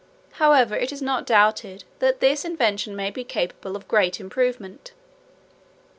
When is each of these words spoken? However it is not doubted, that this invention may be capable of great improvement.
However 0.41 0.75
it 0.75 0.91
is 0.91 0.99
not 1.03 1.27
doubted, 1.27 1.83
that 1.99 2.21
this 2.21 2.43
invention 2.43 2.95
may 2.95 3.11
be 3.11 3.23
capable 3.23 3.75
of 3.75 3.87
great 3.87 4.19
improvement. 4.19 4.93